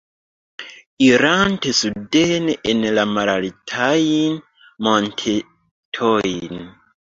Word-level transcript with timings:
Irante 1.07 1.73
suden 1.81 2.49
en 2.73 2.81
la 2.97 3.05
malaltajn 3.11 4.43
montetojn. 4.89 6.61